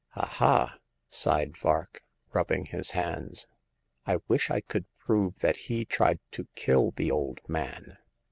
Aha!" 0.15 0.79
sighed 1.11 1.55
Vark, 1.55 2.01
rubbing 2.33 2.65
his 2.65 2.89
hands, 2.89 3.45
I 4.07 4.17
wish 4.27 4.49
I 4.49 4.61
could 4.61 4.85
prove 4.97 5.41
that 5.41 5.55
he 5.69 5.85
tried 5.85 6.17
to 6.31 6.47
kill 6.55 6.89
the 6.89 7.11
old 7.11 7.47
man. 7.47 7.99